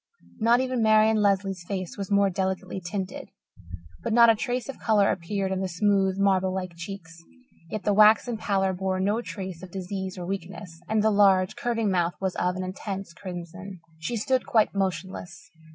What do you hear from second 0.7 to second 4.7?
Marian Lesley's face was more delicately tinted, but not a trace